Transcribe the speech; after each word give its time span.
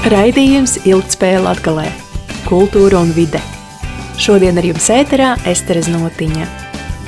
Raidījums 0.00 0.78
Ilgtspēja 0.88 1.42
Latgalē- 1.44 1.90
kultūra 2.48 3.02
un 3.04 3.10
vide. 3.12 3.40
Šodien 4.16 4.56
ar 4.56 4.64
jums 4.64 4.88
ēterā 4.88 5.34
Esteres 5.44 5.90
Notiņa. 5.92 6.46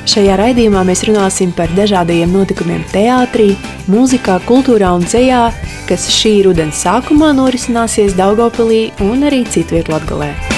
Šajā 0.05 0.37
raidījumā 0.37 0.85
mēs 0.85 1.07
runāsim 1.09 1.57
par 1.57 1.73
dažādiem 1.73 2.29
notikumiem 2.29 2.85
teātrī, 2.93 3.57
mūzikā, 3.89 4.43
kultūrā 4.45 4.93
un 4.93 5.09
dzējā, 5.09 5.53
kas 5.89 6.11
šī 6.11 6.45
rudens 6.45 6.85
sākumā 6.85 7.33
norisināsies 7.33 8.13
Daugopilī 8.13 8.91
un 9.01 9.23
arī 9.23 9.47
citviet 9.49 9.89
Latgalē. 9.89 10.52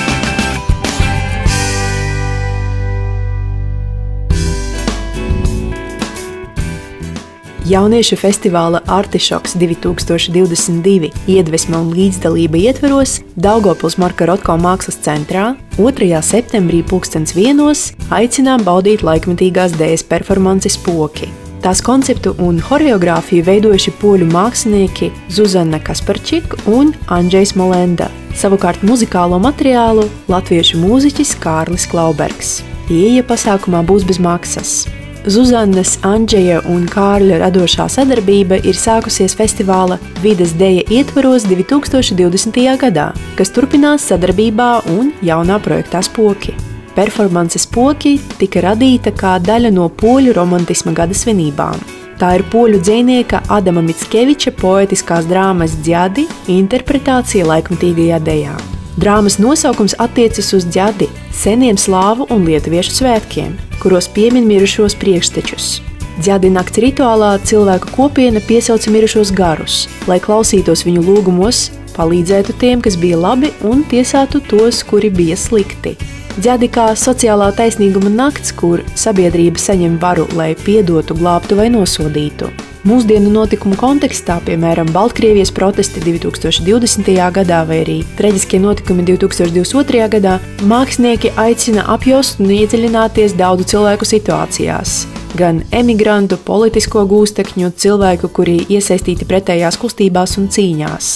Jauniešu 7.65 8.19
festivāla 8.21 8.83
Artišoks 8.93 9.55
2022 9.57 11.09
iedvesma 11.33 11.79
un 11.81 11.95
līdzdalība 11.97 12.59
ietveros 12.61 13.23
Daugopils 13.41 13.95
Marka 13.97 14.27
Rotko 14.29 14.59
mākslas 14.61 14.99
centrā 15.01 15.55
2. 15.79 16.11
septembrī 16.21 16.83
2001 16.85 17.95
aicinām 18.13 18.67
baudīt 18.67 19.01
laikmetīgās 19.01 19.73
dēļas 19.81 20.05
performances 20.11 20.77
poki. 20.77 21.31
Tās 21.65 21.81
konceptu 21.81 22.35
un 22.45 22.59
choreogrāfiju 22.61 23.47
veidojuši 23.47 23.95
poļu 24.03 24.29
mākslinieki 24.29 25.09
Zuzana 25.33 25.81
Kasparčik 25.81 26.59
un 26.69 26.93
Andrzejs 27.09 27.55
Molenda. 27.57 28.11
Savukārt 28.37 28.85
muzikālo 28.85 29.39
materiālu 29.41 30.05
latviešu 30.29 30.83
mūziķis 30.85 31.33
Kārlis 31.41 31.89
Klaubergs. 31.89 32.59
Ieja 32.93 33.25
pasākumā 33.25 33.81
būs 33.89 34.05
bez 34.05 34.21
maksas. 34.21 34.83
Zuzannas, 35.25 35.95
Andžeja 36.05 36.59
un 36.69 36.83
Kārļa 36.85 37.39
radošā 37.41 37.87
sadarbība 37.89 38.59
ir 38.61 38.77
sākusies 38.77 39.33
festivāla 39.39 39.97
Vides 40.21 40.53
deja 40.61 40.83
ietvaros 40.93 41.47
2020. 41.49 42.61
gadā, 42.83 43.07
kas 43.39 43.53
turpinās 43.55 44.05
sadarbībā 44.11 44.69
un 44.93 45.15
jaunā 45.25 45.57
projektā 45.65 46.03
Spoki. 46.05 46.53
Performances 46.95 47.65
Spoki 47.65 48.19
tika 48.37 48.67
radīta 48.69 49.15
kā 49.17 49.39
daļa 49.41 49.73
no 49.73 49.89
poļu 49.89 50.37
romantisma 50.37 50.93
gada 50.93 51.17
svinībām. 51.17 51.81
Tā 52.21 52.37
ir 52.37 52.45
poļu 52.53 52.85
dzinieka 52.85 53.47
Adama 53.49 53.83
Mitskeviča 53.83 54.53
poetiskās 54.61 55.25
drāmas 55.27 55.81
Džadi 55.81 56.29
interpretācija 56.53 57.49
laikmatīgajā 57.49 58.23
dejā. 58.29 58.74
Drāmas 58.95 59.41
nosaukums 59.43 59.97
attiecas 59.99 60.53
uz 60.55 60.65
ģadi, 60.71 61.09
seniem 61.35 61.75
slāvu 61.75 62.29
un 62.31 62.45
lietuviešu 62.47 62.93
svētkiem, 62.95 63.57
kuros 63.83 64.07
piemin 64.07 64.45
mirušos 64.47 64.95
priekštečus. 65.01 65.81
Ģadi 66.23 66.53
nakts 66.55 66.79
rituālā 66.79 67.33
cilvēku 67.43 67.91
kopiena 67.97 68.39
piesauca 68.47 68.93
mirušos 68.95 69.33
garus, 69.35 69.79
lai 70.07 70.21
klausītos 70.23 70.85
viņu 70.87 71.03
lūgumos, 71.09 71.65
palīdzētu 71.97 72.55
tiem, 72.61 72.85
kas 72.85 72.95
bija 72.95 73.19
labi, 73.19 73.51
un 73.67 73.83
tiesātu 73.91 74.39
tos, 74.47 74.85
kuri 74.87 75.11
bija 75.11 75.39
slikti. 75.43 75.97
Ģadi 76.39 76.69
kā 76.71 76.93
sociālā 76.99 77.51
taisnīguma 77.59 78.15
nakts, 78.15 78.55
kur 78.55 78.85
sabiedrība 78.95 79.59
saņem 79.59 79.99
varu, 80.03 80.29
lai 80.39 80.53
piedotu, 80.63 81.19
glābtu 81.19 81.59
vai 81.59 81.67
nosodītu. 81.75 82.53
Mūsdienu 82.85 83.31
notikumu 83.33 83.79
kontekstā, 83.81 84.35
piemēram, 84.45 84.91
Baltkrievijas 84.93 85.49
protesti 85.57 86.03
2020. 86.05 87.07
gadā 87.33 87.63
vai 87.65 87.79
arī 87.81 87.95
traģiskie 88.19 88.59
notikumi 88.61 89.07
2022. 89.09 90.03
gadā, 90.13 90.35
mākslinieki 90.69 91.31
aicina 91.41 91.87
apjaust 91.95 92.43
un 92.45 92.53
iedziļināties 92.53 93.39
daudzu 93.39 93.65
cilvēku 93.71 94.05
situācijās. 94.05 94.99
Gan 95.33 95.63
emigrantu, 95.73 96.37
politisko 96.45 97.07
gūstekņu, 97.09 97.71
cilvēku, 97.73 98.29
kuri 98.37 98.59
iesaistīti 98.69 99.25
pretējās 99.31 99.81
kustībās 99.81 100.37
un 100.43 100.51
cīņās. 100.53 101.09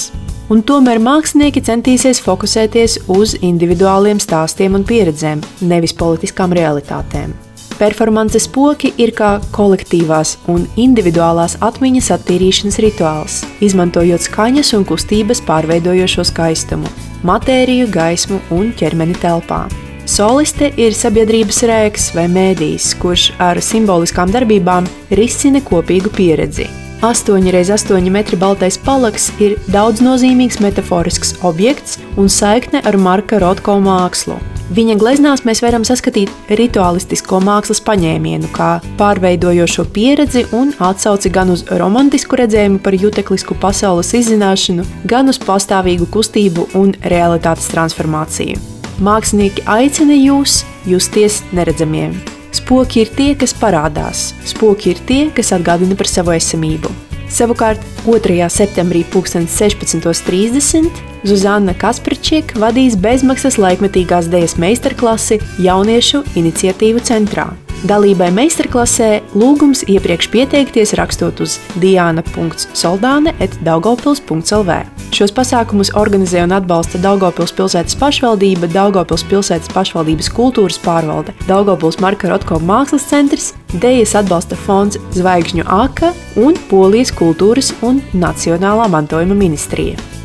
Un 0.48 0.62
tomēr 0.64 1.02
mākslinieki 1.04 1.60
centīsies 1.68 2.22
fokusēties 2.24 2.96
uz 3.12 3.36
individuāliem 3.44 4.24
stāstiem 4.24 4.80
un 4.80 4.88
pieredzēm, 4.88 5.44
nevis 5.68 5.92
politiskām 6.00 6.56
realitātēm. 6.56 7.36
Performances 7.78 8.48
poki 8.50 8.90
ir 8.98 9.12
kā 9.14 9.36
kolektīvās 9.54 10.34
un 10.50 10.64
individuālās 10.82 11.54
atmiņas 11.62 12.08
attīrīšanas 12.16 12.78
rituāls, 12.82 13.36
izmantojot 13.62 14.24
skaņas 14.26 14.72
un 14.74 14.86
kustības 14.88 15.40
pārveidojošo 15.46 16.26
skaistumu, 16.26 16.90
matēriju, 17.22 17.86
gaismu 17.94 18.40
un 18.58 18.72
ķermeni 18.74 19.14
telpā. 19.22 19.68
Soliste 20.08 20.72
ir 20.80 20.96
sabiedrības 20.96 21.62
rēks 21.70 22.10
vai 22.16 22.26
mēdījis, 22.32 22.90
kurš 22.98 23.30
ar 23.38 23.62
simboliskām 23.62 24.34
darbībām 24.34 24.88
risina 25.14 25.62
kopīgu 25.62 26.10
pieredzi. 26.18 26.66
8x8 27.06 28.10
metri 28.10 28.34
baltais 28.40 28.74
palaks 28.82 29.30
ir 29.38 29.54
daudznozīmīgs 29.70 30.58
metaforisks 30.64 31.36
objekts 31.46 32.00
un 32.18 32.26
saikne 32.26 32.82
ar 32.82 32.98
Marka 32.98 33.38
Rotko 33.38 33.78
mākslu. 33.78 34.40
Viņa 34.68 34.98
gleznās 35.00 35.46
mēs 35.48 35.62
varam 35.64 35.84
saskatīt 35.88 36.28
rituālistisko 36.52 37.38
mākslas 37.40 37.80
paņēmienu, 37.86 38.50
kā 38.52 38.82
pārveidojošo 39.00 39.86
pieredzi 39.94 40.44
un 40.52 40.74
atsauci 40.84 41.32
gan 41.32 41.54
uz 41.54 41.64
romantisku 41.80 42.36
redzējumu 42.36 42.82
par 42.84 42.96
juteklisku 43.00 43.56
pasaules 43.62 44.12
izzināšanu, 44.20 44.84
gan 45.08 45.32
uz 45.32 45.40
pastāvīgu 45.40 46.10
kustību 46.12 46.68
un 46.76 46.92
realitātes 47.00 47.72
transformāciju. 47.72 48.60
Mākslinieki 49.00 49.64
aicina 49.72 50.16
jūs 50.18 50.60
justies 50.84 51.40
neredzamiem. 51.56 52.18
Spoki 52.52 53.06
ir 53.06 53.12
tie, 53.16 53.32
kas 53.40 53.56
parādās, 53.56 54.32
spoki 54.44 54.92
ir 54.92 55.04
tie, 55.08 55.22
kas 55.32 55.54
atgādina 55.56 55.96
par 55.96 56.12
savu 56.12 56.36
esamību. 56.36 57.07
Savukārt 57.28 57.82
2. 58.06 58.48
septembrī 58.48 59.04
16.30 59.12 60.88
Zuzana 61.28 61.74
Kasparčiek 61.76 62.56
vadīs 62.56 62.96
bezmaksas 62.96 63.60
laikmetīgās 63.60 64.32
dēļas 64.32 64.56
meistarklasi 64.62 65.42
Jauniešu 65.60 66.24
iniciatīvu 66.40 67.04
centrā. 67.04 67.50
Dalībai 67.86 68.32
meistarklasē 68.34 69.20
lūgums 69.38 69.84
iepriekš 69.86 70.26
pieteikties 70.32 70.96
rakstot 70.98 71.38
uz 71.44 71.52
diana.soldāne.daugopils.lv. 71.78 74.78
Šos 75.14 75.30
pasākumus 75.36 75.92
organizē 75.94 76.42
un 76.42 76.50
atbalsta 76.58 76.98
Daugopils 76.98 77.54
pilsētas 77.54 77.94
pašvaldība, 78.00 78.66
Daugopils 78.74 79.22
pilsētas 79.30 79.70
pašvaldības 79.76 80.28
kultūras 80.34 80.78
pārvalde, 80.82 81.30
Daugopils 81.46 82.02
Marka 82.02 82.26
Rotko 82.32 82.58
mākslas 82.58 83.06
centrs, 83.06 83.54
Dejas 83.78 84.18
atbalsta 84.18 84.58
fonds 84.66 84.98
Zvaigžņu 85.14 85.62
aka 85.70 86.10
un 86.42 86.58
Polijas 86.66 87.14
kultūras 87.14 87.70
un 87.86 88.02
nacionālā 88.10 88.90
mantojuma 88.90 89.38
ministrija. 89.38 90.17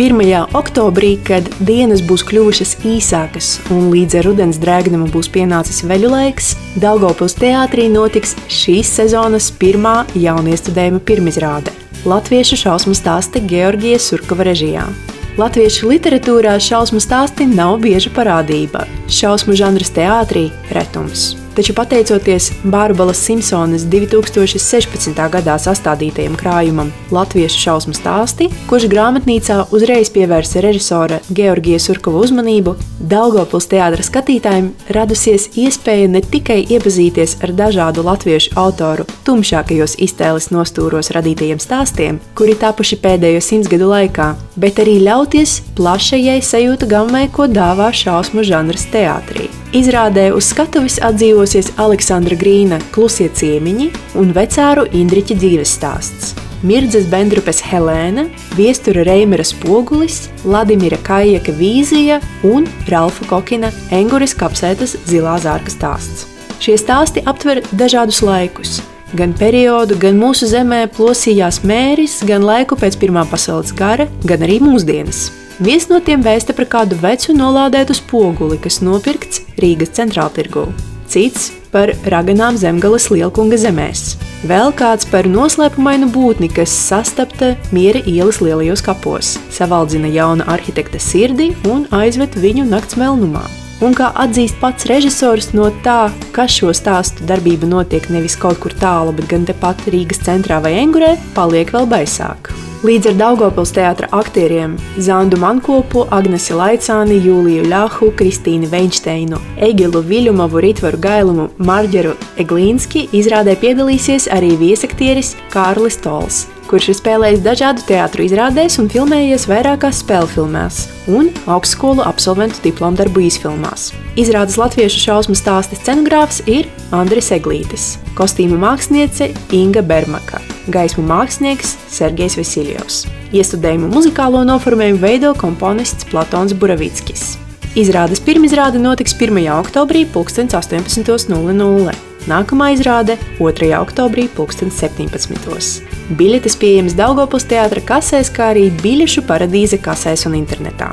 1. 0.00 0.46
oktobrī, 0.56 1.18
kad 1.20 1.44
dienas 1.60 2.00
būs 2.08 2.22
kļuvušas 2.24 2.70
īsākas 2.88 3.48
un 3.68 3.90
līdz 3.92 4.14
ar 4.16 4.26
rudens 4.30 4.56
drēgnumu 4.56 5.10
būs 5.12 5.28
pienācis 5.28 5.82
veļu 5.84 6.08
laiks, 6.14 6.54
Daugopils 6.80 7.36
teātrī 7.36 7.84
notiks 7.92 8.32
šīs 8.48 8.94
sezonas 8.96 9.50
pirmā 9.60 10.06
jauniestudējuma 10.16 11.02
pirmizrāde- 11.04 11.76
Latviešu 12.14 12.56
šausmu 12.62 12.96
stāsta 12.96 13.44
Georgijas 13.44 14.08
Surkava 14.08 14.48
režijā. 14.48 14.88
Latviešu 15.36 15.92
literatūrā 15.92 16.56
šausmu 16.56 16.96
stāsti 16.96 17.44
nav 17.44 17.76
bieža 17.84 18.08
parādība. 18.08 18.88
Šausmu 19.04 19.52
žanrs 19.52 19.92
teātrī- 19.92 20.48
retums 20.76 21.36
taču 21.60 21.74
pateicoties 21.76 22.46
Bārbalas 22.64 23.18
Simpsonas 23.20 23.82
2016. 23.92 25.18
gadā 25.34 25.58
sastādītajam 25.60 26.38
krājumam 26.40 26.88
Latviešu 27.12 27.60
šausmu 27.60 27.92
stāsti, 27.92 28.46
kurš 28.70 28.86
grāmatnīcā 28.88 29.58
uzreiz 29.76 30.08
pievērsa 30.14 30.62
režisora 30.64 31.18
Georgija 31.28 31.82
Surkova 31.82 32.22
uzmanību, 32.24 32.78
Daugopils 33.10 33.68
teātra 33.68 34.04
skatītājiem 34.06 34.70
radusies 34.96 35.50
iespēja 35.60 36.08
ne 36.08 36.22
tikai 36.24 36.62
iepazīties 36.62 37.36
ar 37.44 37.52
dažādu 37.58 38.06
latviešu 38.08 38.56
autoru 38.60 39.04
tumšākajos 39.28 39.98
iztēles 40.00 40.48
nostūros 40.54 41.12
radītajiem 41.12 41.60
stāstiem, 41.60 42.22
kuri 42.38 42.56
tapuši 42.56 43.00
pēdējo 43.04 43.44
simts 43.44 43.68
gadu 43.68 43.90
laikā, 43.92 44.32
bet 44.60 44.80
arī 44.82 44.98
ļauties 45.06 45.56
plašajai 45.78 46.38
sajūta 46.44 46.88
gammai, 46.90 47.24
ko 47.32 47.48
dāvā 47.50 47.90
šausmu 47.96 48.44
žanrs 48.46 48.86
teātrī. 48.92 49.48
Izrādē 49.76 50.30
uz 50.36 50.50
skatuves 50.50 50.98
atdzīvosies 51.06 51.72
Aleksandra 51.80 52.36
Grīna 52.38 52.80
klusie 52.94 53.30
ciemiņi 53.30 53.90
un 54.20 54.32
vecāru 54.36 54.86
Indriķa 54.90 55.38
dzīves 55.40 55.74
stāsts. 55.78 56.34
Mirdzes 56.66 57.06
Bendrupes 57.08 57.62
Helēna, 57.64 58.26
Viestura 58.52 59.00
Reimera 59.08 59.46
spogulis, 59.48 60.26
Vladimira 60.42 60.98
Kājaka 61.06 61.54
vīzija 61.56 62.18
un 62.44 62.68
Ralfa 62.90 63.24
Kokina 63.30 63.70
Enguras 63.96 64.36
kapsētas 64.36 64.98
zilā 65.08 65.38
zārka 65.40 65.72
stāsts. 65.72 66.26
Šie 66.60 66.76
stāsti 66.76 67.22
aptver 67.24 67.62
dažādus 67.72 68.20
laikus, 68.20 68.82
gan 69.16 69.34
periodu, 69.36 69.98
gan 70.00 70.18
mūsu 70.20 70.48
zemē 70.50 70.84
plosījās 70.94 71.62
mēris, 71.66 72.20
gan 72.26 72.44
laiku 72.46 72.78
pēc 72.80 72.98
Pirmā 73.00 73.26
pasaules 73.30 73.74
kara, 73.76 74.08
gan 74.26 74.46
arī 74.46 74.60
mūsdienas. 74.64 75.28
Viens 75.60 75.90
no 75.90 75.98
tiem 76.00 76.22
vēsta 76.24 76.56
par 76.56 76.68
kādu 76.72 76.96
vecu 77.02 77.34
nolādētu 77.36 77.96
spoguli, 77.98 78.56
kas 78.62 78.80
nopirkts 78.80 79.42
Rīgas 79.60 79.92
centrāltirgū. 79.98 80.70
Cits 81.10 81.50
par 81.74 81.92
raganām 82.08 82.56
zemgales 82.56 83.10
lielkunga 83.12 83.58
zemēs. 83.60 84.14
Vēl 84.48 84.72
kāds 84.72 85.04
par 85.10 85.28
noslēpumainu 85.28 86.08
būtni, 86.14 86.48
kas 86.48 86.72
sastapta 86.72 87.52
miera 87.76 88.00
ielas 88.08 88.40
lielajos 88.40 88.84
kapos, 88.86 89.36
savaldzina 89.52 90.08
jauna 90.08 90.48
arhitekta 90.48 91.02
sirdi 91.02 91.52
un 91.68 91.84
aizved 91.92 92.40
viņu 92.40 92.64
nakts 92.70 92.96
melnumā. 92.96 93.44
Un 93.80 93.94
kā 93.96 94.10
atzīst 94.22 94.58
pats 94.60 94.84
režisors, 94.90 95.54
no 95.56 95.70
tā, 95.84 96.10
ka 96.36 96.44
šo 96.44 96.74
stāstu 96.76 97.24
darbība 97.28 97.68
notiek 97.68 98.10
nevis 98.12 98.36
kaut 98.36 98.60
kur 98.60 98.76
tālu, 98.76 99.14
bet 99.16 99.30
gan 99.32 99.48
tepat 99.48 99.86
Rīgas 99.88 100.20
centrā 100.26 100.60
vai 100.60 100.76
Engurē, 100.82 101.14
paliek 101.36 101.72
vēl 101.72 101.88
baisāk. 101.88 102.52
Līdz 102.80 103.10
ar 103.10 103.16
Daugopils 103.18 103.74
teātra 103.76 104.06
aktieriem 104.16 104.78
Zandu 105.04 105.36
Mankopu, 105.36 106.06
Agnesi 106.16 106.54
Laicāni, 106.56 107.18
Jūliju 107.20 107.66
Ļahu, 107.68 108.06
Kristīnu 108.16 108.70
Veinsteinu, 108.72 109.36
Egilu 109.60 110.00
Viļumovu, 110.00 110.62
Ritvaru 110.64 110.96
Gailumu, 111.04 111.50
Marģeru 111.60 112.14
Eglīnski 112.40 113.02
izrādē 113.12 113.58
piedalīsies 113.60 114.30
arī 114.32 114.54
viesaktieris 114.62 115.34
Kārlis 115.52 116.00
Tols, 116.00 116.46
kurš 116.72 116.88
ir 116.94 116.96
spēlējis 117.02 117.44
dažādu 117.44 117.84
teātru 117.84 118.24
izrādēs 118.24 118.80
un 118.80 118.88
filmējies 118.88 119.44
vairākās 119.50 120.00
spēļu 120.00 120.32
filmās 120.38 120.86
un 121.12 121.28
augstskolu 121.52 122.06
absolventu 122.08 122.64
diplomu 122.64 122.96
darbu 122.96 123.26
izfilmās. 123.28 123.90
Izrādes 124.16 124.56
latviešu 124.56 125.04
šausmu 125.04 125.36
stāsta 125.36 125.76
scenogrāfs 125.76 126.40
ir 126.48 126.72
Andris 126.96 127.28
Eglītis, 127.36 127.98
kostīmu 128.16 128.56
māksliniece 128.64 129.34
Inga 129.52 129.84
Bermaka, 129.84 130.39
gaismu 130.68 131.04
mākslinieks 131.08 131.76
Sergejs 131.88 132.36
Vasiljovs. 132.40 133.04
Iestudējumu 133.32 133.88
muzikālo 133.92 134.42
noformējumu 134.44 135.00
veido 135.00 135.32
komponists 135.38 136.04
Platons 136.10 136.52
Buravickis. 136.52 137.38
Izrādes 137.78 138.18
pirmizrāde 138.18 138.80
notiks 138.82 139.14
1. 139.14 139.38
oktobrī 139.54 140.04
18.00. 140.10 141.94
Nākamā 142.28 142.72
izrāde 142.74 143.16
2. 143.38 143.70
oktobrī 143.78 144.26
2017. 144.36 145.86
Biļetes 146.18 146.58
pieejamas 146.58 146.98
Daugopils 146.98 147.46
teātra 147.48 147.80
kasēs, 147.80 148.28
kā 148.34 148.50
arī 148.52 148.66
biļešu 148.82 149.24
paradīze 149.28 149.78
kasēs 149.80 150.26
un 150.28 150.36
internetā. 150.42 150.90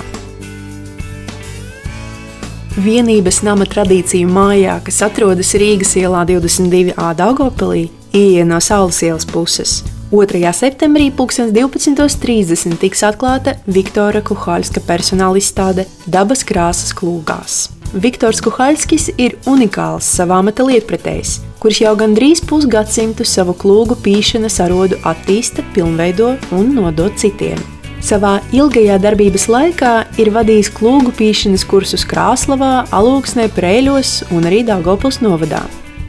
Vienības 2.78 3.42
nama 3.42 3.66
tradīciju 3.66 4.30
mājā, 4.30 4.78
kas 4.86 5.02
atrodas 5.08 5.56
Rīgas 5.58 5.96
ielā 5.98 6.22
22a 6.30 7.10
Daugopilī, 7.18 7.88
ieeja 8.18 8.46
no 8.46 8.60
Saules 8.60 9.02
ielas 9.06 9.26
puses. 9.26 9.84
2. 10.12 10.40
septembrī 10.56 11.10
12.30 11.12 12.78
tiks 12.80 13.04
atklāta 13.04 13.58
Viktora 13.68 14.22
Kuhaļska 14.24 14.84
personāla 14.88 15.42
izstāde 15.42 15.84
Dabas 16.08 16.46
krāsas 16.48 16.94
klūgās. 16.96 17.68
Viktors 17.94 18.40
Kuhaļskis 18.44 19.10
ir 19.20 19.38
unikāls 19.48 20.08
savā 20.18 20.40
meta 20.44 20.66
lietpratējs, 20.68 21.38
kurš 21.62 21.82
jau 21.86 21.94
gandrīz 22.00 22.42
pusgadsimtu 22.44 23.28
savu 23.28 23.56
klūgu 23.56 23.96
pīšanas 24.04 24.60
arodu 24.66 25.00
attīsta, 25.08 25.64
pilnveido 25.76 26.36
un 26.56 26.72
nodod 26.76 27.16
citiem. 27.20 27.60
Savā 28.04 28.38
ilgajā 28.56 29.00
darbības 29.02 29.48
laikā 29.52 29.94
ir 30.22 30.32
vadījis 30.36 30.70
klūgu 30.76 31.16
pīšanas 31.18 31.66
kursus 31.68 32.06
Krāslavā, 32.08 32.86
Alūksnē, 32.96 33.50
Prēļos 33.56 34.22
un 34.36 34.48
arī 34.48 34.64
Daugopils 34.68 35.20
novadā. 35.24 35.64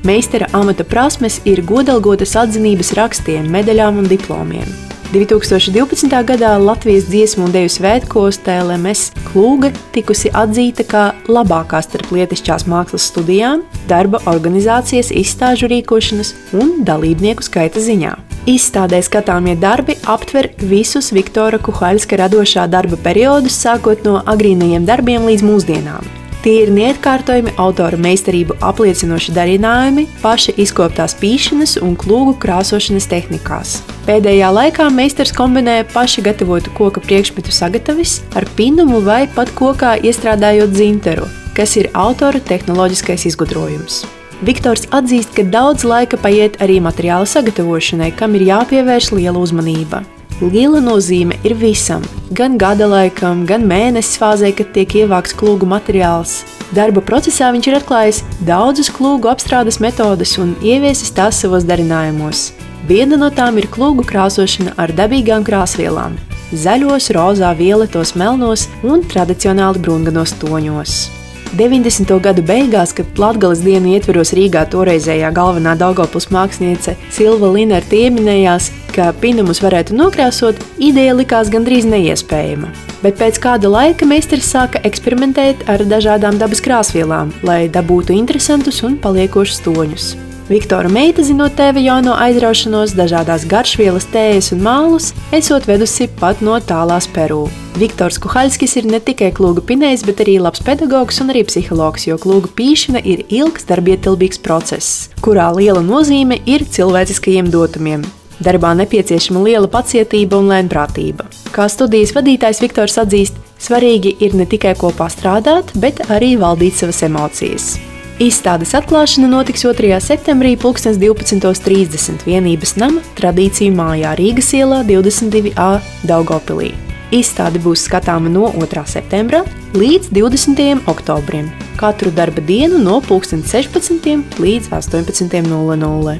Meistara 0.07 0.47
amata 0.53 0.85
prasmes 0.87 1.41
ir 1.49 1.65
godalgotas 1.67 2.37
atzinības 2.39 2.93
rakstiem, 2.99 3.49
medaļām 3.51 3.99
un 4.03 4.07
diplomiem. 4.11 4.69
2012. 5.13 6.13
gadā 6.29 6.51
Latvijas 6.61 7.07
dziesmu 7.09 7.47
un 7.47 7.53
deju 7.55 7.71
svētkos 7.73 8.39
TLMS 8.45 9.15
klūga 9.31 9.71
tikusi 9.95 10.29
atzīta 10.37 10.85
kā 10.85 11.05
labākā 11.33 11.81
starp 11.83 12.13
lietišķās 12.13 12.67
mākslas 12.69 13.09
studijām, 13.09 13.65
darba 13.89 14.21
organizācijas, 14.29 15.09
izstāžu 15.09 15.71
rīkošanas 15.73 16.35
un 16.61 16.83
dalībnieku 16.85 17.47
skaita 17.47 17.81
ziņā. 17.81 18.13
Izstādē 18.49 19.01
skatāmie 19.05 19.57
darbi 19.61 19.97
aptver 20.09 20.53
visus 20.61 21.11
Viktora 21.17 21.59
Kuhaļska 21.61 22.21
radošā 22.23 22.69
darba 22.69 23.01
periodus, 23.01 23.57
sākot 23.65 24.05
no 24.05 24.21
agrīnajiem 24.29 24.87
darbiem 24.89 25.25
līdz 25.29 25.45
mūsdienām. 25.49 26.18
Tie 26.49 26.63
ir 26.65 26.71
neatkārtojami 26.73 27.53
autora 27.61 27.99
meistarību 28.01 28.55
apliecinoši 28.65 29.35
darinājumi, 29.37 30.07
paša 30.23 30.55
izkoptās 30.65 31.13
pīšanas 31.21 31.75
un 31.85 31.93
klūgu 32.01 32.39
krāsošanas 32.41 33.05
tehnikās. 33.11 33.75
Pēdējā 34.07 34.49
laikā 34.57 34.87
meistars 34.89 35.35
kombinē 35.37 35.83
paši 35.93 36.25
gatavotu 36.25 36.73
koka 36.79 37.05
priekšmetu 37.05 37.53
sagatavis 37.53 38.23
ar 38.33 38.49
pinumu 38.57 39.03
vai 39.05 39.27
pat 39.37 39.53
kokā 39.61 39.99
iestrādājot 40.01 40.73
dzinteru, 40.73 41.29
kas 41.53 41.77
ir 41.77 41.93
autora 41.93 42.41
tehnoloģiskais 42.41 43.29
izgudrojums. 43.29 44.07
Viktors 44.41 44.89
atzīst, 44.89 45.37
ka 45.37 45.45
daudz 45.45 45.85
laika 45.85 46.17
paiet 46.17 46.57
arī 46.65 46.81
materiāla 46.81 47.29
sagatavošanai, 47.29 48.15
kam 48.17 48.41
ir 48.41 48.49
jāpievērš 48.55 49.13
liela 49.21 49.37
uzmanība. 49.37 50.01
Liela 50.39 50.79
nozīme 50.79 51.35
ir 51.43 51.57
visam, 51.59 52.05
gan 52.31 52.55
gada 52.63 52.87
laikam, 52.87 53.41
gan 53.43 53.65
mēnesis 53.67 54.21
fāzē, 54.23 54.53
kad 54.55 54.71
tiek 54.71 54.93
ievākts 55.01 55.35
klūgu 55.35 55.67
materiāls. 55.67 56.45
Darba 56.71 57.03
procesā 57.03 57.49
viņš 57.51 57.67
ir 57.67 57.77
atklājis 57.81 58.23
daudzas 58.47 58.93
klūgu 58.95 59.33
apstrādes 59.33 59.81
metodes 59.83 60.37
un 60.39 60.55
ieviesis 60.63 61.11
tās 61.17 61.43
savos 61.43 61.67
darinājumos. 61.67 62.53
Viena 62.87 63.19
no 63.19 63.33
tām 63.35 63.59
ir 63.59 63.67
klūgu 63.67 64.07
krāsošana 64.07 64.77
ar 64.79 64.95
dabīgām 64.95 65.43
krāsvielām- 65.43 66.15
zaļos, 66.65 67.11
rozā, 67.19 67.51
violetos, 67.59 68.15
melnos 68.15 68.69
un 68.85 69.03
tradicionāli 69.03 69.83
brūnganos 69.83 70.39
toņos. 70.39 71.09
90. 71.57 72.21
gadu 72.21 72.43
beigās, 72.43 72.93
kad 72.95 73.07
Latvijas 73.19 73.63
dienu 73.65 73.97
ietveros 73.97 74.35
Rīgā 74.37 74.69
toreizējā 74.71 75.33
galvenā 75.33 75.75
Daugopils 75.81 76.29
māksliniece 76.31 76.95
Silva 77.11 77.49
Linerta 77.49 77.97
ieminējās, 77.97 78.71
ka 78.95 79.11
pinumus 79.23 79.63
varētu 79.65 79.97
nokrāsot, 79.99 80.61
ideja 80.79 81.17
likās 81.19 81.51
gandrīz 81.53 81.89
neiespējama. 81.89 82.71
Bet 83.03 83.19
pēc 83.21 83.39
kāda 83.43 83.71
laika 83.71 84.09
meistars 84.09 84.49
sāka 84.51 84.83
eksperimentēt 84.89 85.69
ar 85.71 85.85
dažādām 85.87 86.41
dabas 86.41 86.63
krāsvielām, 86.65 87.35
lai 87.47 87.67
dabūtu 87.73 88.17
interesantus 88.17 88.83
un 88.87 88.99
paliekošus 89.03 89.63
toņus. 89.67 90.09
Viktora 90.49 90.89
meita, 90.89 91.21
zinot 91.21 91.59
tēva 91.59 91.81
jauno 91.85 92.15
aizraušanos, 92.17 92.95
dažādās 92.97 93.45
garšvielas, 93.51 94.07
tējas 94.09 94.55
un 94.55 94.63
mālus, 94.65 95.11
esot 95.37 95.69
vedusi 95.69 96.07
pat 96.21 96.41
no 96.41 96.57
tālās 96.65 97.05
Peru. 97.13 97.43
Viktors 97.77 98.17
Kuhaļskis 98.25 98.79
ir 98.81 98.89
ne 98.89 98.99
tikai 99.05 99.29
klūga 99.37 99.61
pinējs, 99.69 100.07
bet 100.09 100.23
arī 100.25 100.39
labs 100.41 100.65
pedagogs 100.65 101.21
un 101.21 101.35
arī 101.35 101.45
psihologs, 101.47 102.09
jo 102.09 102.17
klūga 102.19 102.49
pīšana 102.57 103.05
ir 103.05 103.27
ilgs 103.29 103.69
darbietilbīgs 103.69 104.41
process, 104.41 105.11
kurā 105.21 105.51
liela 105.53 105.85
nozīme 105.85 106.41
ir 106.49 106.65
cilvēciskajiem 106.65 107.53
dotumiem. 107.53 108.09
Darbā 108.39 108.71
nepieciešama 108.79 109.43
liela 109.43 109.69
pacietība 109.71 110.39
un 110.39 110.53
lēnprātība. 110.53 111.27
Kā 111.51 111.67
studijas 111.73 112.15
vadītājs 112.15 112.63
Viktors 112.63 112.99
atzīst, 113.03 113.39
svarīgi 113.59 114.15
ir 114.23 114.37
ne 114.39 114.47
tikai 114.47 114.77
kopā 114.79 115.11
strādāt, 115.11 115.75
bet 115.75 116.05
arī 116.07 116.37
valdīt 116.39 116.79
savas 116.79 117.03
emocijas. 117.07 117.77
Izstādes 118.23 118.75
atklāšana 118.75 119.29
notiks 119.31 119.63
2. 119.63 119.93
septembrī 120.03 120.57
12.30 120.59 122.25
vienības 122.27 122.75
nama 122.79 123.03
tradīciju 123.19 123.75
mājā 123.79 124.17
Rīgas 124.19 124.51
ielā 124.59 124.81
22a 124.87 125.69
Daugopilī. 126.07 126.73
Izstāde 127.15 127.63
būs 127.63 127.87
skatāma 127.87 128.29
no 128.29 128.51
2. 128.59 128.83
septembra 128.91 129.45
līdz 129.79 130.11
20. 130.19 130.83
oktobrim, 130.91 131.47
katru 131.79 132.11
darba 132.11 132.43
dienu 132.43 132.83
no 132.83 132.99
16. 133.01 134.11
līdz 134.43 134.75
18.00. 134.75 136.19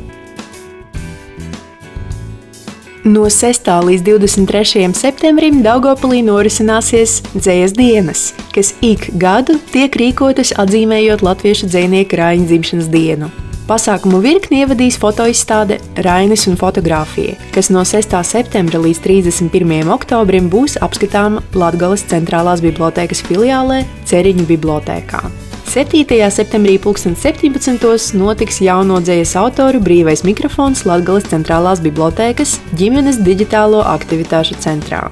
No 3.09 3.25
6. 3.31 3.65
līdz 3.65 4.03
23. 4.05 4.89
septembrim 4.93 5.63
Daugopilī 5.65 6.19
norisināsies 6.27 7.23
dzējas 7.31 7.73
dienas, 7.73 8.25
kas 8.53 8.75
ik 8.85 9.07
gadu 9.17 9.57
tiek 9.73 9.97
rīkotas 9.97 10.51
atzīmējot 10.61 11.25
latviešu 11.25 11.71
dzinieku 11.73 12.19
Rāņa 12.21 12.51
dzimšanas 12.51 12.93
dienu. 12.93 13.31
Pasākumu 13.71 14.21
virkni 14.21 14.61
ievadīs 14.61 15.01
fotoizstāde 15.01 15.81
Rainis 16.05 16.45
un 16.53 16.61
fotografija, 16.61 17.41
kas 17.57 17.73
no 17.73 17.87
6. 17.89 18.21
septembra 18.29 18.85
līdz 18.85 19.01
31. 19.09 19.89
oktobrim 19.97 20.53
būs 20.53 20.77
apskatāma 20.85 21.47
Latgales 21.57 22.05
centrālās 22.13 22.61
bibliotēkas 22.61 23.25
filiālē 23.25 23.87
Ceriņu 24.05 24.51
bibliotēkā. 24.53 25.48
7. 25.69 26.31
septembrī 26.31 26.79
2017. 26.81 28.15
notiks 28.17 28.63
jauno 28.65 29.03
dzējas 29.05 29.35
autoru 29.37 29.83
brīvais 29.85 30.23
mikrofons 30.25 30.87
Latvijas 30.89 31.29
centrālās 31.29 31.83
bibliotēkas 31.85 32.55
ģimenes 32.81 33.19
digitālo 33.21 33.83
aktivitāšu 33.85 34.57
centrā. 34.65 35.03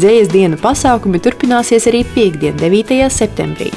Dzējas 0.00 0.32
dienu 0.32 0.56
pasākumi 0.56 1.20
turpināsies 1.20 1.84
arī 1.92 2.00
piekdien, 2.14 2.56
9. 2.56 2.96
septembrī. 3.12 3.68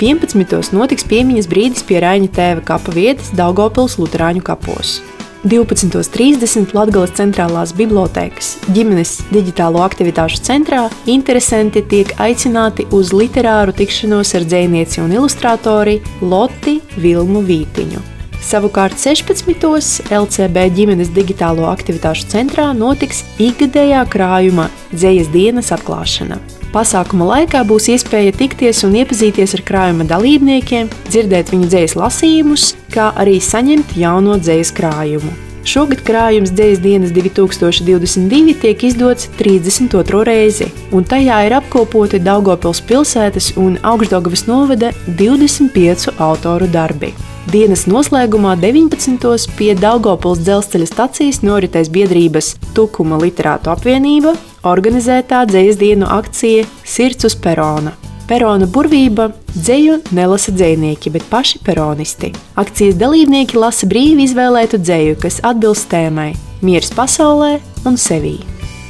11. 0.00 0.72
notiks 0.72 1.04
piemiņas 1.12 1.50
brīdis 1.52 1.84
pie 1.84 2.00
Raņa 2.00 2.32
tēva 2.40 2.64
kapa 2.72 2.96
vietas 2.96 3.28
Daugopils 3.36 4.00
Lutāņu 4.00 4.40
kapos. 4.48 5.02
12.30 5.42 6.70
Latvijas 6.76 7.16
centrālās 7.18 7.72
bibliotēkas 7.74 8.52
ģimenes 8.76 9.16
digitālo 9.32 9.82
aktivitāšu 9.82 10.38
centrā 10.46 10.84
interesanti 11.10 11.82
tiek 11.90 12.12
aicināti 12.22 12.86
uz 12.94 13.10
literāru 13.16 13.74
tikšanos 13.74 14.36
ar 14.38 14.46
dzēnieci 14.46 15.02
un 15.02 15.16
ilustrātori 15.18 15.98
Loti 16.22 16.78
Vilmu 16.94 17.42
Vītiņu. 17.48 18.06
Savukārt 18.42 18.98
16. 18.98 20.06
LCB 20.14 20.66
ģimenes 20.78 21.10
digitālo 21.14 21.66
aktivitāšu 21.70 22.30
centrā 22.30 22.70
notiks 22.74 23.24
ikgadējā 23.42 24.06
krājuma 24.14 24.70
dzējas 24.94 25.30
dienas 25.34 25.74
atklāšana. 25.74 26.61
Pasākuma 26.72 27.26
laikā 27.28 27.60
būs 27.68 27.90
iespēja 27.92 28.32
tikties 28.32 28.78
un 28.86 28.94
iepazīties 28.96 29.52
ar 29.58 29.62
krājuma 29.68 30.06
dalībniekiem, 30.08 30.88
dzirdēt 31.10 31.52
viņu 31.52 31.66
dzējas 31.68 31.98
lasījumus, 32.00 32.68
kā 32.94 33.10
arī 33.20 33.36
saņemt 33.44 33.92
jauno 34.00 34.38
dzējas 34.40 34.70
krājumu. 34.78 35.32
Šogad 35.68 36.00
krājums 36.02 36.50
Dzējas 36.50 36.80
dienas 36.82 37.12
2022 37.14 38.54
tiek 38.58 38.80
izdots 38.82 39.28
32. 39.38 40.22
reizi, 40.26 40.66
un 40.90 41.04
tajā 41.06 41.36
ir 41.46 41.54
apkopoti 41.54 42.18
Daugopils 42.18 42.80
pilsētas 42.88 43.52
un 43.60 43.76
Augstdogavas 43.86 44.48
novada 44.48 44.90
25 45.20 46.16
autoru 46.18 46.66
darbi. 46.72 47.12
Dienas 47.52 47.84
noslēgumā 47.90 48.56
19. 48.58 49.52
pie 49.58 49.74
Daugopils 49.78 50.42
dzelzceļa 50.42 50.88
stacijas 50.88 51.42
noritēs 51.46 51.92
biedrības 51.94 52.56
Tukuma 52.74 53.20
literātu 53.22 53.70
apvienība, 53.70 54.34
organizētā 54.62 55.42
dzējas 55.50 55.78
dienu 55.80 56.08
akcija 56.10 56.64
Sirds 56.84 57.28
uz 57.28 57.36
perona. 57.38 57.92
Perona 58.28 58.68
burvība 58.70 59.28
dzēju 59.52 59.98
nelasa 60.14 60.54
dzējnieki, 60.54 61.10
bet 61.12 61.26
paši 61.30 61.60
peronisti. 61.66 62.30
Akcijas 62.56 62.96
dalībnieki 63.00 63.58
lasa 63.58 63.88
brīvi 63.90 64.28
izvēlētu 64.28 64.80
dzēju, 64.80 65.18
kas 65.20 65.40
atbilst 65.42 65.90
tēmai- 65.90 66.32
miers 66.66 66.92
pasaulē 66.94 67.58
un 67.84 67.98
sevī. 67.98 68.38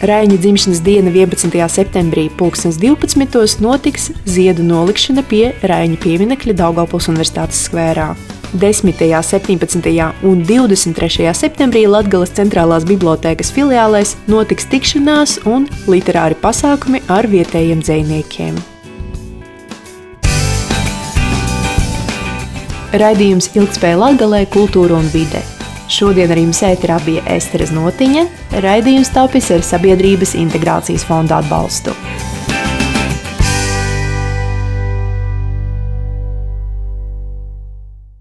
Raņa 0.03 0.37
dzimšanas 0.43 0.81
diena 0.83 1.11
11. 1.11 1.69
septembrī 1.71 2.29
2012. 2.37 3.61
notiks 3.61 4.11
ziedu 4.27 4.63
nolikšana 4.67 5.23
pie 5.23 5.53
Raņa 5.63 5.99
pieminekļa 6.03 6.55
Daugavpils 6.59 7.07
Universitātes 7.09 7.69
skvērā. 7.69 8.17
10., 8.53 9.23
17. 9.23 10.13
un 10.23 10.43
23. 10.45 11.33
septembrī 11.35 11.87
Latvijas 11.89 12.35
centrālās 12.37 12.85
bibliotēkas 12.89 13.53
filiālēs 13.55 14.17
notiks 14.29 14.69
tikšanās 14.73 15.39
un 15.49 15.65
literāri 15.89 16.37
pasākumi 16.43 17.03
ar 17.13 17.29
vietējiem 17.33 17.81
dziniekiem. 17.83 18.61
Raidījums 22.93 23.49
Ilgspēja 23.57 23.97
Latvijā, 23.97 24.45
Kultūra 24.53 24.99
un 25.01 25.09
vide. 25.15 25.41
Šodien 25.93 26.31
ar 26.33 26.41
jums 26.41 26.61
ēterā 26.65 26.99
bija 27.07 27.25
Esteres 27.35 27.73
Notiņa. 27.73 28.27
Raidījums 28.65 29.13
tapis 29.13 29.49
ar 29.53 29.65
Sabiedrības 29.65 30.37
integrācijas 30.41 31.05
fonda 31.09 31.41
atbalstu. 31.41 31.97